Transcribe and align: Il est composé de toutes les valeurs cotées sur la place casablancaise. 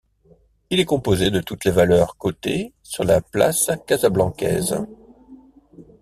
Il 0.71 0.79
est 0.79 0.85
composé 0.85 1.29
de 1.29 1.41
toutes 1.41 1.63
les 1.63 1.69
valeurs 1.69 2.17
cotées 2.17 2.73
sur 2.81 3.03
la 3.03 3.21
place 3.21 3.69
casablancaise. 3.85 4.83